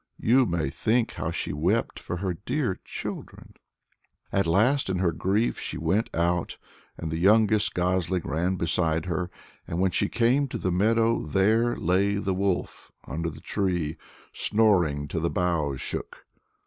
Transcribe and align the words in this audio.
You 0.17 0.47
may 0.47 0.71
think 0.71 1.11
how 1.11 1.29
she 1.29 1.53
wept 1.53 1.99
for 1.99 2.17
her 2.17 2.33
dear 2.33 2.79
children. 2.83 3.53
At 4.31 4.47
last, 4.47 4.89
in 4.89 4.97
her 4.97 5.11
grief, 5.11 5.59
she 5.59 5.77
went 5.77 6.09
out, 6.11 6.57
and 6.97 7.11
the 7.11 7.19
youngest 7.19 7.75
gosling 7.75 8.23
ran 8.25 8.55
beside 8.55 9.05
her. 9.05 9.29
And 9.67 9.79
when 9.79 9.91
she 9.91 10.09
came 10.09 10.47
to 10.47 10.57
the 10.57 10.71
meadow 10.71 11.21
there 11.21 11.75
lay 11.75 12.15
the 12.15 12.33
wolf 12.33 12.91
under 13.05 13.29
the 13.29 13.41
tree, 13.41 13.95
snoring 14.33 15.07
till 15.07 15.21
the 15.21 15.29
boughs 15.29 15.79
shook. 15.79 16.25